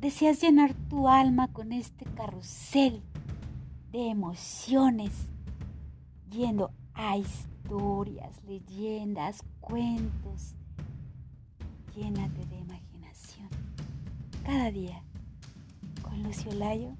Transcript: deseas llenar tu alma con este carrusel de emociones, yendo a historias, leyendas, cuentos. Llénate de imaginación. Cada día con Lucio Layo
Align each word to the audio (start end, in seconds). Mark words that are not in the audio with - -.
deseas 0.00 0.40
llenar 0.40 0.74
tu 0.88 1.08
alma 1.08 1.48
con 1.48 1.72
este 1.72 2.04
carrusel 2.04 3.02
de 3.90 4.08
emociones, 4.08 5.12
yendo 6.30 6.70
a 6.94 7.16
historias, 7.16 8.42
leyendas, 8.44 9.42
cuentos. 9.60 10.54
Llénate 11.96 12.46
de 12.46 12.58
imaginación. 12.58 13.48
Cada 14.44 14.70
día 14.70 15.02
con 16.02 16.22
Lucio 16.22 16.52
Layo 16.52 16.94